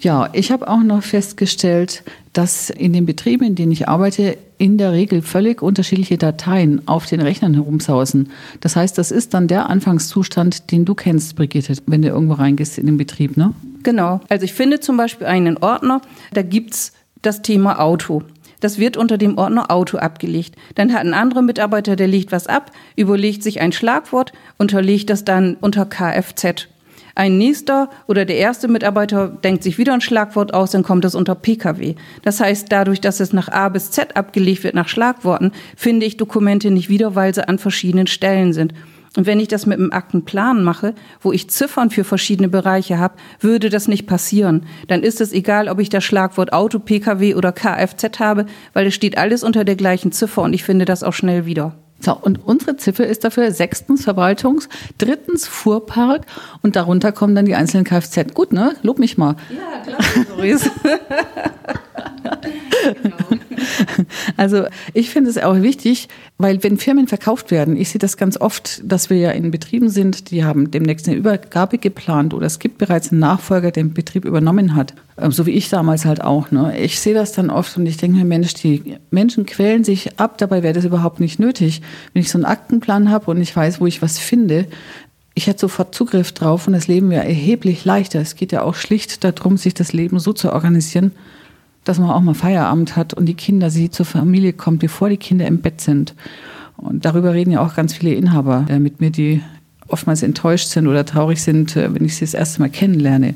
Ja, 0.01 0.29
ich 0.33 0.53
habe 0.53 0.69
auch 0.69 0.83
noch 0.83 1.03
festgestellt, 1.03 2.03
dass 2.33 2.69
in 2.71 2.93
den 2.93 3.07
Betrieben, 3.07 3.45
in 3.45 3.55
denen 3.55 3.73
ich 3.73 3.89
arbeite, 3.89 4.37
in 4.59 4.79
der 4.79 4.93
Regel 4.93 5.23
völlig 5.23 5.63
unterschiedliche 5.63 6.19
Dateien 6.19 6.87
auf 6.87 7.07
den 7.07 7.21
Rechnern 7.21 7.55
herumsausen. 7.55 8.31
Das 8.61 8.77
heißt, 8.77 8.99
das 8.99 9.11
ist 9.11 9.35
dann 9.35 9.49
der 9.49 9.71
Anfangszustand, 9.71 10.71
den 10.71 10.85
du 10.85 10.95
kennst, 10.95 11.37
Brigitte, 11.37 11.75
wenn 11.87 12.03
du 12.03 12.09
irgendwo 12.09 12.35
reingehst 12.35 12.79
in 12.79 12.87
den 12.87 12.97
Betrieb, 12.97 13.37
ne? 13.37 13.55
Genau. 13.83 14.21
Also 14.29 14.45
ich 14.45 14.53
finde 14.53 14.81
zum 14.81 14.97
Beispiel 14.97 15.27
einen 15.27 15.59
Ordner, 15.59 16.03
da 16.33 16.43
gibt's 16.43 16.93
das 17.23 17.43
Thema 17.43 17.81
Auto. 17.81 18.23
Das 18.61 18.79
wird 18.79 18.97
unter 18.97 19.19
dem 19.19 19.39
Ordner 19.39 19.71
Auto 19.71 19.99
abgelegt. 19.99 20.57
Dann 20.75 20.93
hat 20.93 21.03
ein 21.03 21.15
anderer 21.15 21.43
Mitarbeiter, 21.43 21.97
der 21.97 22.09
legt 22.09 22.33
was 22.33 22.47
ab, 22.47 22.73
überlegt 22.97 23.43
sich 23.43 23.61
ein 23.61 23.73
Schlagwort, 23.73 24.33
unterlegt 24.59 25.11
das 25.11 25.25
dann 25.25 25.57
unter 25.61 25.87
Kfz. 25.87 26.69
Ein 27.15 27.39
nächster 27.39 27.89
oder 28.07 28.27
der 28.27 28.37
erste 28.37 28.69
Mitarbeiter 28.69 29.29
denkt 29.29 29.63
sich 29.63 29.79
wieder 29.79 29.95
ein 29.95 30.03
Schlagwort 30.03 30.53
aus, 30.53 30.73
dann 30.73 30.83
kommt 30.83 31.03
es 31.07 31.15
unter 31.15 31.35
Pkw. 31.35 31.95
Das 32.23 32.41
heißt, 32.41 32.71
dadurch, 32.71 33.01
dass 33.01 33.21
es 33.21 33.33
nach 33.33 33.49
A 33.49 33.71
bis 33.71 33.91
Z 33.91 34.17
abgelegt 34.17 34.65
wird 34.65 34.75
nach 34.75 34.89
Schlagworten, 34.89 35.53
finde 35.77 36.05
ich 36.05 36.19
Dokumente 36.19 36.71
nicht 36.71 36.91
wieder, 36.91 37.15
weil 37.15 37.35
sie 37.35 37.49
an 37.49 37.59
verschiedenen 37.59 38.07
Stellen 38.07 38.53
sind. 38.53 38.75
Und 39.17 39.27
wenn 39.27 39.41
ich 39.41 39.49
das 39.49 39.67
mit 39.67 39.79
einem 39.79 39.93
Aktenplan 39.93 40.63
mache, 40.63 40.95
wo 41.21 41.33
ich 41.33 41.51
Ziffern 41.51 41.91
für 41.91 42.05
verschiedene 42.05 42.49
Bereiche 42.49 42.99
habe, 42.99 43.15
würde 43.41 43.71
das 43.71 43.89
nicht 43.89 44.07
passieren. 44.07 44.67
Dann 44.89 45.03
ist 45.03 45.21
es 45.21 45.33
egal, 45.33 45.69
ob 45.69 45.81
ich 45.81 45.89
das 45.89 46.05
Schlagwort 46.05 46.53
Auto, 46.53 46.79
Pkw 46.79 47.35
oder 47.35 47.53
Kfz 47.53 48.21
habe, 48.21 48.47
weil 48.75 48.87
es 48.87 48.95
steht 48.95 49.19
alles 49.19 49.43
unter 49.43 49.65
der 49.65 49.77
gleichen 49.77 50.13
Ziffer 50.13 50.43
und 50.43 50.53
ich 50.53 50.65
finde 50.65 50.85
das 50.85 51.03
auch 51.03 51.15
schnell 51.15 51.47
wieder. 51.47 51.75
So, 51.99 52.15
und 52.15 52.45
unsere 52.45 52.77
Ziffer 52.77 53.07
ist 53.07 53.25
dafür 53.25 53.51
sechstens 53.53 54.05
Verwaltungs, 54.05 54.69
drittens 54.99 55.49
Fuhrpark 55.49 56.27
und 56.61 56.77
darunter 56.77 57.11
kommen 57.11 57.35
dann 57.35 57.47
die 57.47 57.55
einzelnen 57.55 57.85
Kfz. 57.85 58.35
Gut, 58.35 58.53
ne? 58.53 58.77
Lob 58.83 58.99
mich 58.99 59.17
mal. 59.17 59.37
Ja, 59.49 59.83
klar, 59.83 60.27
Doris. 60.37 60.71
genau. 63.03 63.16
Also 64.37 64.65
ich 64.93 65.11
finde 65.11 65.31
es 65.31 65.39
auch 65.39 65.61
wichtig, 65.63 66.09
weil 66.39 66.63
wenn 66.63 66.77
Firmen 66.77 67.09
verkauft 67.09 67.51
werden, 67.51 67.77
ich 67.77 67.89
sehe 67.89 67.99
das 67.99 68.17
ganz 68.17 68.41
oft, 68.41 68.81
dass 68.85 69.11
wir 69.11 69.17
ja 69.17 69.31
in 69.31 69.51
Betrieben 69.51 69.89
sind, 69.89 70.31
die 70.31 70.45
haben 70.45 70.71
demnächst 70.71 71.09
eine 71.09 71.17
Übergabe 71.17 71.79
geplant 71.79 72.35
oder 72.35 72.47
es 72.47 72.59
gibt 72.59 72.79
bereits 72.79 73.11
einen 73.11 73.21
Nachfolger, 73.21 73.71
der 73.71 73.83
den 73.85 73.95
Betrieb 73.95 74.25
übernommen 74.25 74.75
hat. 74.75 74.95
Ähm, 75.19 75.33
so 75.33 75.47
wie 75.47 75.53
ich 75.53 75.69
damals 75.69 76.05
halt 76.05 76.23
auch. 76.23 76.51
Ne? 76.51 76.79
Ich 76.79 77.01
sehe 77.01 77.15
das 77.15 77.33
dann 77.33 77.51
oft 77.51 77.77
und 77.77 77.87
ich 77.87 77.97
denke 77.97 78.19
mir, 78.19 78.25
Mensch, 78.25 78.55
die 78.55 78.97
Menschen 79.11 79.47
quälen 79.47 79.85
sich 79.85 80.19
ab, 80.19 80.39
dabei 80.39 80.63
wäre 80.63 80.75
das 80.75 80.85
überhaupt 80.85 81.21
nicht 81.21 81.39
nötig. 81.39 81.83
Wenn 82.13 82.23
ich 82.23 82.31
so 82.31 82.39
einen 82.39 82.45
Aktenplan 82.45 83.11
habe 83.11 83.31
und 83.31 83.41
ich 83.41 83.55
weiß, 83.55 83.81
wo 83.81 83.87
ich 83.87 84.03
was 84.03 84.19
finde, 84.19 84.67
ich 85.35 85.47
hätte 85.47 85.61
sofort 85.61 85.95
Zugriff 85.95 86.33
drauf 86.33 86.67
und 86.67 86.73
das 86.73 86.89
Leben 86.89 87.11
wäre 87.11 87.25
erheblich 87.25 87.85
leichter. 87.85 88.21
Es 88.21 88.37
geht 88.37 88.53
ja 88.53 88.63
auch 88.63 88.75
schlicht 88.75 89.23
darum, 89.23 89.59
sich 89.59 89.75
das 89.75 89.93
Leben 89.93 90.19
so 90.19 90.33
zu 90.33 90.51
organisieren, 90.51 91.13
dass 91.87 92.01
man 92.01 92.11
auch 92.11 92.21
mal 92.21 92.35
Feierabend 92.35 92.97
hat 92.97 93.15
und 93.15 93.27
die 93.27 93.35
Kinder, 93.35 93.71
sie 93.71 93.91
zur 93.91 94.07
Familie 94.07 94.53
kommt, 94.53 94.81
bevor 94.81 95.09
die 95.09 95.17
Kinder 95.17 95.47
im 95.47 95.61
Bett 95.61 95.81
sind. 95.81 96.15
Und 96.77 97.05
darüber 97.05 97.33
reden 97.33 97.53
ja 97.53 97.65
auch 97.65 97.75
ganz 97.75 97.95
viele 97.95 98.13
Inhaber 98.13 98.67
äh, 98.69 98.79
mit 98.79 99.01
mir, 99.01 99.11
die 99.11 99.41
oftmals 99.89 100.23
enttäuscht 100.23 100.69
sind 100.69 100.89
oder 100.89 101.07
traurig 101.07 101.43
sind, 101.43 101.77
äh, 101.77 101.95
wenn 101.95 102.05
ich 102.05 102.17
sie 102.17 102.25
das 102.25 102.35
erste 102.35 102.61
Mal 102.61 102.71
kennenlerne. 102.71 103.35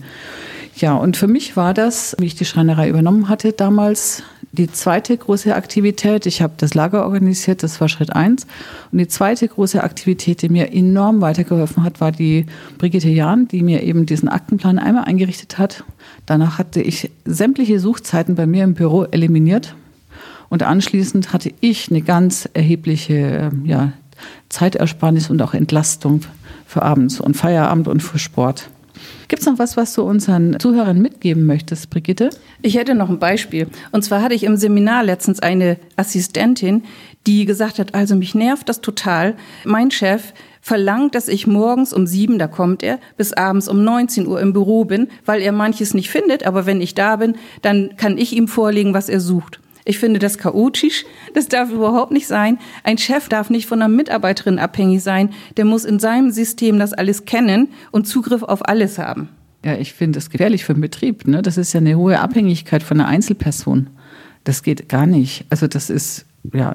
Ja, 0.80 0.94
und 0.94 1.18
für 1.18 1.26
mich 1.26 1.58
war 1.58 1.75
das, 1.75 2.16
wie 2.18 2.25
ich 2.25 2.37
die 2.37 2.46
Schreinerei 2.46 2.88
übernommen 2.88 3.28
hatte 3.28 3.52
damals, 3.52 4.22
die 4.52 4.72
zweite 4.72 5.14
große 5.14 5.54
Aktivität. 5.54 6.25
Ich 6.25 6.40
habe 6.40 6.54
das 6.56 6.72
Lager 6.72 7.04
organisiert, 7.04 7.62
das 7.62 7.82
war 7.82 7.90
Schritt 7.90 8.16
eins. 8.16 8.46
Und 8.90 8.96
die 8.96 9.06
zweite 9.06 9.46
große 9.46 9.84
Aktivität, 9.84 10.40
die 10.40 10.49
mir 10.49 10.72
enorm 10.72 11.20
weitergeholfen 11.20 11.84
hat, 11.84 12.00
war 12.00 12.12
die 12.12 12.46
Brigitte 12.78 13.10
Jahn, 13.10 13.46
die 13.46 13.62
mir 13.62 13.82
eben 13.82 14.06
diesen 14.06 14.30
Aktenplan 14.30 14.78
einmal 14.78 15.04
eingerichtet 15.04 15.58
hat. 15.58 15.84
Danach 16.25 16.56
hatte 16.56 16.80
ich 16.80 17.10
sämtliche 17.26 17.78
Suchzeiten 17.78 18.34
bei 18.34 18.46
mir 18.46 18.64
im 18.64 18.72
Büro 18.72 19.04
eliminiert. 19.04 19.75
Und 20.49 20.62
anschließend 20.62 21.34
hatte 21.34 21.52
ich 21.60 21.90
eine 21.90 22.00
ganz 22.00 22.49
erhebliche 22.54 23.14
ähm, 23.52 23.66
ja, 23.66 23.92
Zeitersparnis 24.49 25.28
und 25.28 25.42
auch 25.42 25.52
Entlastung 25.52 26.22
für 26.66 26.80
abends 26.80 27.20
und 27.20 27.37
Feierabend 27.37 27.87
und 27.87 28.02
für 28.02 28.18
Sport. 28.18 28.70
Gibt 29.28 29.42
es 29.42 29.47
noch 29.47 29.59
was, 29.59 29.76
was 29.76 29.95
du 29.95 30.02
unseren 30.02 30.59
Zuhörern 30.59 31.00
mitgeben 31.00 31.47
möchtest, 31.47 31.90
Brigitte? 31.90 32.30
Ich 32.62 32.76
hätte 32.76 32.95
noch 32.95 33.09
ein 33.09 33.19
Beispiel. 33.19 33.69
Und 33.92 34.02
zwar 34.02 34.23
hatte 34.23 34.35
ich 34.35 34.45
im 34.45 34.57
Seminar 34.57 35.04
letztens 35.04 35.40
eine 35.40 35.78
Assistentin, 35.97 36.85
die 37.26 37.45
gesagt 37.45 37.78
hat, 37.78 37.95
also 37.95 38.16
mich 38.16 38.35
nervt 38.35 38.69
das 38.69 38.80
total. 38.80 39.37
Mein 39.64 39.90
Chef 39.90 40.33
verlangt, 40.61 41.14
dass 41.14 41.28
ich 41.28 41.47
morgens 41.47 41.92
um 41.92 42.07
sieben, 42.07 42.38
da 42.38 42.47
kommt 42.47 42.83
er, 42.83 42.99
bis 43.16 43.33
abends 43.33 43.69
um 43.69 43.83
19 43.85 44.26
Uhr 44.26 44.40
im 44.40 44.52
Büro 44.52 44.85
bin, 44.85 45.09
weil 45.25 45.40
er 45.42 45.52
manches 45.52 45.95
nicht 45.95 46.11
findet. 46.11 46.47
Aber 46.47 46.66
wenn 46.66 46.80
ich 46.80 46.95
da 46.95 47.16
bin, 47.16 47.37
dann 47.62 47.97
kann 47.97 48.19
ich 48.19 48.35
ihm 48.35 48.49
vorlegen, 48.49 48.95
was 48.95 49.09
er 49.09 49.21
sucht. 49.21 49.61
Ich 49.90 49.99
finde 49.99 50.20
das 50.20 50.38
chaotisch. 50.38 51.04
Das 51.35 51.49
darf 51.49 51.73
überhaupt 51.73 52.12
nicht 52.12 52.28
sein. 52.28 52.61
Ein 52.85 52.97
Chef 52.97 53.28
darf 53.28 53.50
nicht 53.50 53.66
von 53.66 53.82
einer 53.82 53.92
Mitarbeiterin 53.92 54.61
abhängig 54.61 55.02
sein. 55.02 55.30
Der 55.56 55.64
muss 55.64 55.85
in 55.85 55.99
seinem 55.99 56.30
System 56.30 56.78
das 56.78 56.92
alles 56.92 57.25
kennen 57.25 57.70
und 57.90 58.06
Zugriff 58.06 58.44
auf 58.44 58.68
alles 58.68 58.99
haben. 58.99 59.30
Ja, 59.64 59.75
ich 59.75 59.92
finde 59.92 60.18
das 60.18 60.30
gefährlich 60.30 60.64
für 60.64 60.75
den 60.75 60.80
Betrieb. 60.80 61.26
Ne? 61.26 61.42
Das 61.42 61.56
ist 61.56 61.73
ja 61.73 61.80
eine 61.80 61.97
hohe 61.97 62.20
Abhängigkeit 62.20 62.85
von 62.85 63.00
einer 63.00 63.09
Einzelperson. 63.09 63.90
Das 64.44 64.62
geht 64.62 64.88
gar 64.88 65.06
nicht. 65.06 65.44
Also 65.50 65.66
das 65.66 65.90
ist 65.90 66.25
ja, 66.54 66.73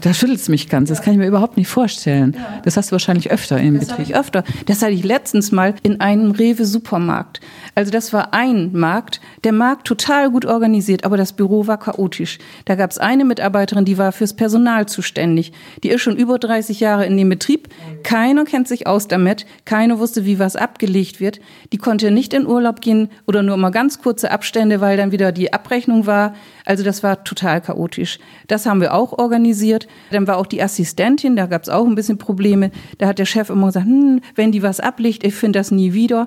da 0.00 0.14
schüttelt 0.14 0.40
es 0.40 0.48
mich 0.48 0.68
ganz. 0.70 0.88
Das 0.88 1.02
kann 1.02 1.12
ich 1.12 1.18
mir 1.18 1.26
überhaupt 1.26 1.58
nicht 1.58 1.68
vorstellen. 1.68 2.36
Das 2.64 2.78
hast 2.78 2.90
du 2.90 2.92
wahrscheinlich 2.92 3.30
öfter 3.30 3.60
im 3.60 3.78
das 3.78 3.88
Betrieb. 3.88 4.16
Öfter. 4.16 4.44
Das 4.64 4.80
hatte 4.80 4.92
ich 4.92 5.04
letztens 5.04 5.52
mal 5.52 5.74
in 5.82 6.00
einem 6.00 6.30
Rewe-Supermarkt. 6.30 7.40
Also 7.74 7.92
das 7.92 8.14
war 8.14 8.32
ein 8.32 8.72
Markt, 8.72 9.20
der 9.44 9.52
Markt 9.52 9.86
total 9.86 10.30
gut 10.30 10.46
organisiert, 10.46 11.04
aber 11.04 11.18
das 11.18 11.34
Büro 11.34 11.66
war 11.66 11.78
chaotisch. 11.78 12.38
Da 12.64 12.74
gab 12.74 12.90
es 12.90 12.98
eine 12.98 13.26
Mitarbeiterin, 13.26 13.84
die 13.84 13.98
war 13.98 14.12
fürs 14.12 14.32
Personal 14.32 14.86
zuständig. 14.86 15.52
Die 15.82 15.90
ist 15.90 16.00
schon 16.00 16.16
über 16.16 16.38
30 16.38 16.80
Jahre 16.80 17.04
in 17.04 17.16
dem 17.18 17.28
Betrieb. 17.28 17.68
Keiner 18.04 18.46
kennt 18.46 18.68
sich 18.68 18.86
aus 18.86 19.06
damit. 19.06 19.44
Keiner 19.66 19.98
wusste, 19.98 20.24
wie 20.24 20.38
was 20.38 20.56
abgelegt 20.56 21.20
wird. 21.20 21.40
Die 21.72 21.78
konnte 21.78 22.10
nicht 22.10 22.32
in 22.32 22.46
Urlaub 22.46 22.80
gehen 22.80 23.10
oder 23.26 23.42
nur 23.42 23.58
mal 23.58 23.70
ganz 23.70 24.00
kurze 24.00 24.30
Abstände, 24.30 24.80
weil 24.80 24.96
dann 24.96 25.12
wieder 25.12 25.30
die 25.30 25.52
Abrechnung 25.52 26.06
war. 26.06 26.34
Also 26.64 26.84
das 26.84 27.02
war 27.02 27.24
total 27.24 27.60
chaotisch. 27.60 28.18
Das 28.48 28.66
haben 28.66 28.80
wir 28.80 28.94
auch 28.94 29.12
organisiert. 29.18 29.88
Dann 30.10 30.26
war 30.26 30.36
auch 30.36 30.46
die 30.46 30.62
Assistentin, 30.62 31.36
da 31.36 31.46
gab 31.46 31.62
es 31.62 31.68
auch 31.68 31.86
ein 31.86 31.94
bisschen 31.94 32.18
Probleme. 32.18 32.70
Da 32.98 33.06
hat 33.06 33.18
der 33.18 33.26
Chef 33.26 33.50
immer 33.50 33.66
gesagt, 33.66 33.86
hm, 33.86 34.20
wenn 34.34 34.52
die 34.52 34.62
was 34.62 34.80
abliegt, 34.80 35.24
ich 35.24 35.34
finde 35.34 35.58
das 35.58 35.70
nie 35.70 35.92
wieder. 35.92 36.26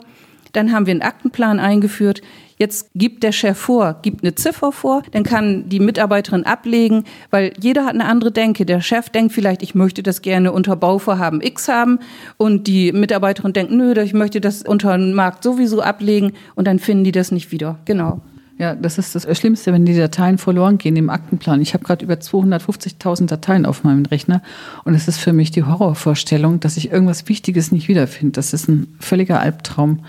Dann 0.54 0.72
haben 0.72 0.86
wir 0.86 0.92
einen 0.92 1.02
Aktenplan 1.02 1.60
eingeführt. 1.60 2.22
Jetzt 2.58 2.92
gibt 2.96 3.24
der 3.24 3.34
Chef 3.34 3.58
vor, 3.58 3.98
gibt 4.02 4.24
eine 4.24 4.36
Ziffer 4.36 4.72
vor, 4.72 5.04
dann 5.12 5.24
kann 5.24 5.68
die 5.68 5.82
Mitarbeiterin 5.82 6.46
ablegen, 6.46 7.04
weil 7.30 7.52
jeder 7.60 7.84
hat 7.84 7.94
eine 7.94 8.06
andere 8.06 8.32
Denke. 8.32 8.66
Der 8.66 8.80
Chef 8.80 9.10
denkt 9.10 9.34
vielleicht, 9.34 9.62
ich 9.62 9.76
möchte 9.76 10.02
das 10.02 10.22
gerne 10.22 10.54
unter 10.54 10.78
Bauvorhaben 10.78 11.42
X 11.42 11.68
haben 11.68 12.00
und 12.38 12.68
die 12.68 12.94
Mitarbeiterin 12.94 13.52
denkt, 13.52 13.74
nö, 13.74 13.94
ich 14.02 14.14
möchte 14.14 14.40
das 14.40 14.62
unter 14.62 14.98
den 14.98 15.14
Markt 15.14 15.44
sowieso 15.44 15.82
ablegen 15.82 16.32
und 16.56 16.66
dann 16.66 16.80
finden 16.80 17.04
die 17.04 17.12
das 17.12 17.34
nicht 17.34 17.52
wieder. 17.52 17.78
Genau. 17.84 18.22
Ja, 18.58 18.74
das 18.74 18.98
ist 18.98 19.14
das 19.16 19.28
Schlimmste, 19.38 19.74
wenn 19.74 19.86
die 19.86 19.98
Dateien 19.98 20.38
verloren 20.38 20.78
gehen 20.78 20.96
im 20.96 21.10
Aktenplan. 21.10 21.62
Ich 21.62 21.74
habe 21.74 21.84
gerade 21.84 22.06
über 22.06 22.14
250.000 22.14 23.26
Dateien 23.26 23.66
auf 23.66 23.84
meinem 23.84 24.06
Rechner 24.06 24.42
und 24.86 24.96
es 24.96 25.10
ist 25.10 25.18
für 25.18 25.34
mich 25.34 25.52
die 25.52 25.64
Horrorvorstellung, 25.64 26.62
dass 26.62 26.78
ich 26.78 26.90
irgendwas 26.90 27.28
Wichtiges 27.28 27.74
nicht 27.74 27.90
wiederfinde. 27.90 28.32
Das 28.32 28.54
ist 28.54 28.70
ein 28.70 28.96
völliger 29.02 29.42
Albtraum. 29.42 30.06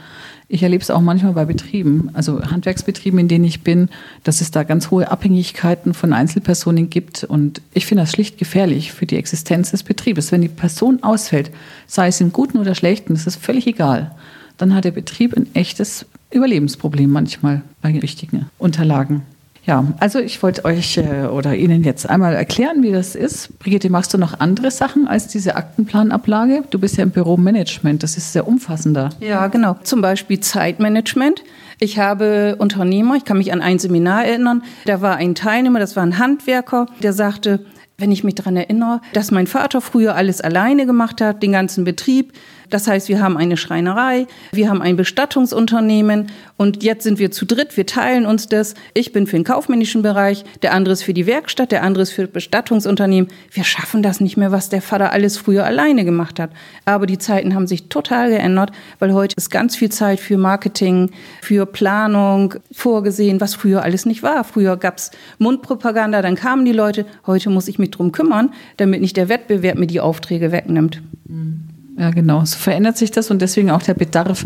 Ich 0.46 0.62
erlebe 0.62 0.80
es 0.80 0.92
auch 0.92 1.00
manchmal 1.00 1.32
bei 1.32 1.44
Betrieben, 1.44 2.10
also 2.12 2.40
Handwerksbetrieben, 2.40 3.18
in 3.18 3.26
denen 3.26 3.44
ich 3.44 3.64
bin, 3.64 3.88
dass 4.22 4.40
es 4.40 4.52
da 4.52 4.62
ganz 4.62 4.92
hohe 4.92 5.10
Abhängigkeiten 5.10 5.92
von 5.92 6.12
Einzelpersonen 6.12 6.88
gibt. 6.88 7.24
Und 7.24 7.62
ich 7.74 7.86
finde 7.86 8.04
das 8.04 8.12
schlicht 8.12 8.38
gefährlich 8.38 8.92
für 8.92 9.06
die 9.06 9.16
Existenz 9.16 9.72
des 9.72 9.82
Betriebes. 9.82 10.30
Wenn 10.30 10.42
die 10.42 10.48
Person 10.48 11.02
ausfällt, 11.02 11.50
sei 11.88 12.06
es 12.06 12.20
im 12.20 12.32
Guten 12.32 12.58
oder 12.58 12.76
Schlechten, 12.76 13.14
ist 13.14 13.28
völlig 13.34 13.66
egal. 13.66 14.14
Dann 14.58 14.74
hat 14.74 14.84
der 14.84 14.90
Betrieb 14.90 15.36
ein 15.36 15.54
echtes 15.54 16.06
Überlebensproblem 16.30 17.10
manchmal 17.10 17.62
bei 17.82 18.00
wichtigen 18.02 18.46
Unterlagen. 18.58 19.22
Ja, 19.66 19.84
also 19.98 20.20
ich 20.20 20.40
wollte 20.44 20.64
euch 20.64 20.96
äh, 20.96 21.26
oder 21.26 21.56
Ihnen 21.56 21.82
jetzt 21.82 22.08
einmal 22.08 22.34
erklären, 22.34 22.84
wie 22.84 22.92
das 22.92 23.16
ist. 23.16 23.58
Brigitte, 23.58 23.90
machst 23.90 24.14
du 24.14 24.18
noch 24.18 24.38
andere 24.38 24.70
Sachen 24.70 25.08
als 25.08 25.26
diese 25.26 25.56
Aktenplanablage? 25.56 26.62
Du 26.70 26.78
bist 26.78 26.96
ja 26.96 27.02
im 27.02 27.10
Büromanagement, 27.10 28.00
das 28.04 28.16
ist 28.16 28.32
sehr 28.32 28.46
umfassender. 28.46 29.10
Ja, 29.18 29.48
genau. 29.48 29.76
Zum 29.82 30.00
Beispiel 30.00 30.38
Zeitmanagement. 30.38 31.42
Ich 31.80 31.98
habe 31.98 32.54
Unternehmer, 32.58 33.16
ich 33.16 33.24
kann 33.24 33.38
mich 33.38 33.52
an 33.52 33.60
ein 33.60 33.80
Seminar 33.80 34.24
erinnern, 34.24 34.62
da 34.84 35.02
war 35.02 35.16
ein 35.16 35.34
Teilnehmer, 35.34 35.80
das 35.80 35.96
war 35.96 36.04
ein 36.04 36.18
Handwerker, 36.18 36.86
der 37.02 37.12
sagte, 37.12 37.66
wenn 37.98 38.12
ich 38.12 38.24
mich 38.24 38.34
daran 38.34 38.56
erinnere, 38.56 39.00
dass 39.14 39.30
mein 39.30 39.46
Vater 39.46 39.80
früher 39.80 40.14
alles 40.14 40.40
alleine 40.40 40.86
gemacht 40.86 41.20
hat, 41.20 41.42
den 41.42 41.52
ganzen 41.52 41.84
Betrieb, 41.84 42.32
das 42.70 42.86
heißt, 42.86 43.08
wir 43.08 43.20
haben 43.20 43.36
eine 43.36 43.56
Schreinerei, 43.56 44.26
wir 44.52 44.68
haben 44.68 44.82
ein 44.82 44.96
Bestattungsunternehmen 44.96 46.30
und 46.56 46.82
jetzt 46.82 47.04
sind 47.04 47.18
wir 47.18 47.30
zu 47.30 47.44
dritt, 47.44 47.76
wir 47.76 47.86
teilen 47.86 48.26
uns 48.26 48.48
das. 48.48 48.74
Ich 48.94 49.12
bin 49.12 49.26
für 49.26 49.36
den 49.36 49.44
kaufmännischen 49.44 50.02
Bereich, 50.02 50.44
der 50.62 50.72
andere 50.72 50.94
ist 50.94 51.02
für 51.02 51.14
die 51.14 51.26
Werkstatt, 51.26 51.70
der 51.70 51.82
andere 51.82 52.02
ist 52.02 52.12
für 52.12 52.22
das 52.22 52.32
Bestattungsunternehmen. 52.32 53.30
Wir 53.50 53.64
schaffen 53.64 54.02
das 54.02 54.20
nicht 54.20 54.36
mehr, 54.36 54.52
was 54.52 54.68
der 54.68 54.82
Vater 54.82 55.12
alles 55.12 55.36
früher 55.36 55.64
alleine 55.64 56.04
gemacht 56.04 56.40
hat. 56.40 56.50
Aber 56.84 57.06
die 57.06 57.18
Zeiten 57.18 57.54
haben 57.54 57.66
sich 57.66 57.88
total 57.88 58.30
geändert, 58.30 58.72
weil 58.98 59.12
heute 59.12 59.34
ist 59.36 59.50
ganz 59.50 59.76
viel 59.76 59.90
Zeit 59.90 60.18
für 60.18 60.38
Marketing, 60.38 61.10
für 61.42 61.66
Planung 61.66 62.54
vorgesehen, 62.72 63.40
was 63.40 63.54
früher 63.54 63.82
alles 63.82 64.06
nicht 64.06 64.22
war. 64.22 64.44
Früher 64.44 64.76
gab's 64.76 65.10
Mundpropaganda, 65.38 66.22
dann 66.22 66.36
kamen 66.36 66.64
die 66.64 66.72
Leute. 66.72 67.06
Heute 67.26 67.50
muss 67.50 67.68
ich 67.68 67.78
mich 67.78 67.90
drum 67.90 68.12
kümmern, 68.12 68.52
damit 68.78 69.00
nicht 69.00 69.16
der 69.16 69.28
Wettbewerb 69.28 69.76
mir 69.76 69.86
die 69.86 70.00
Aufträge 70.00 70.52
wegnimmt. 70.52 71.02
Mhm. 71.26 71.65
Ja, 71.98 72.10
genau. 72.10 72.44
So 72.44 72.58
verändert 72.58 72.98
sich 72.98 73.10
das 73.10 73.30
und 73.30 73.40
deswegen 73.40 73.70
auch 73.70 73.82
der 73.82 73.94
Bedarf 73.94 74.44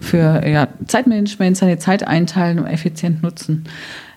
für 0.00 0.46
ja, 0.46 0.68
Zeitmanagement, 0.86 1.56
seine 1.56 1.78
Zeit 1.78 2.06
einteilen 2.06 2.60
und 2.60 2.66
effizient 2.66 3.22
nutzen. 3.22 3.64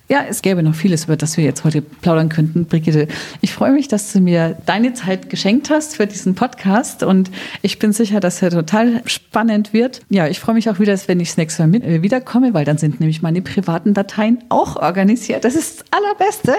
Ja, 0.08 0.24
es 0.30 0.44
gäbe 0.44 0.62
noch 0.62 0.76
vieles, 0.76 1.06
über 1.06 1.18
das 1.18 1.36
wir 1.36 1.44
jetzt 1.44 1.64
heute 1.64 1.82
plaudern 1.82 2.30
könnten. 2.30 2.66
Brigitte, 2.66 3.08
ich 3.42 3.52
freue 3.52 3.72
mich, 3.72 3.88
dass 3.88 4.14
du 4.14 4.20
mir 4.20 4.56
deine 4.68 4.94
Zeit 4.94 5.32
geschenkt 5.32 5.72
hast 5.72 5.96
für 5.96 6.06
diesen 6.06 6.36
Podcast 6.36 7.02
und 7.02 7.32
ich 7.64 7.80
bin 7.80 7.92
sicher, 7.92 8.20
dass 8.20 8.40
er 8.44 8.52
total 8.52 9.02
spannend 9.06 9.74
wird. 9.74 10.02
Ja, 10.10 10.28
ich 10.28 10.40
freue 10.40 10.54
mich 10.54 10.70
auch 10.70 10.80
wieder, 10.80 10.96
wenn 11.08 11.20
ich 11.20 11.30
das 11.30 11.38
nächste 11.38 11.64
Mal 11.64 11.70
mit, 11.70 11.84
äh, 11.84 12.04
wiederkomme, 12.04 12.54
weil 12.54 12.66
dann 12.66 12.78
sind 12.78 13.00
nämlich 13.00 13.24
meine 13.24 13.42
privaten 13.42 13.96
Dateien 13.96 14.44
auch 14.50 14.76
organisiert. 14.76 15.44
Das 15.44 15.56
ist 15.56 15.82
das 15.82 15.86
Allerbeste. 15.92 16.54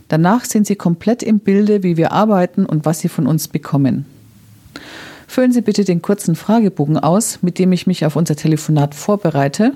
Danach 0.08 0.46
sind 0.46 0.66
Sie 0.66 0.76
komplett 0.76 1.22
im 1.22 1.38
Bilde, 1.40 1.84
wie 1.84 1.98
wir 1.98 2.14
arbeiten 2.14 2.66
und 2.66 2.86
was 2.86 3.00
Sie 3.00 3.10
von 3.10 3.28
uns 3.28 3.48
bekommen. 3.48 4.08
Füllen 5.28 5.52
Sie 5.52 5.62
bitte 5.62 5.84
den 5.84 6.02
kurzen 6.02 6.36
Fragebogen 6.36 6.98
aus, 6.98 7.44
mit 7.44 7.60
dem 7.60 7.72
ich 7.74 7.86
mich 7.86 8.06
auf 8.06 8.16
unser 8.16 8.38
Telefonat 8.38 8.96
vorbereite. 8.96 9.74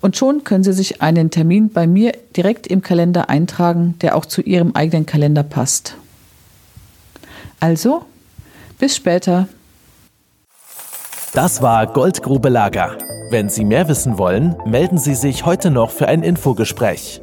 Und 0.00 0.16
schon 0.16 0.44
können 0.44 0.64
Sie 0.64 0.72
sich 0.72 1.00
einen 1.00 1.30
Termin 1.30 1.70
bei 1.70 1.86
mir 1.86 2.12
direkt 2.36 2.66
im 2.66 2.82
Kalender 2.82 3.30
eintragen, 3.30 3.94
der 4.00 4.16
auch 4.16 4.26
zu 4.26 4.42
Ihrem 4.42 4.74
eigenen 4.74 5.06
Kalender 5.06 5.44
passt. 5.44 5.94
Also, 7.60 8.04
bis 8.78 8.96
später. 8.96 9.48
Das 11.34 11.62
war 11.62 11.86
Goldgrube 11.86 12.48
Lager. 12.48 12.96
Wenn 13.30 13.48
Sie 13.50 13.64
mehr 13.64 13.88
wissen 13.88 14.18
wollen, 14.18 14.56
melden 14.64 14.98
Sie 14.98 15.14
sich 15.14 15.44
heute 15.44 15.70
noch 15.70 15.90
für 15.90 16.08
ein 16.08 16.22
Infogespräch. 16.22 17.20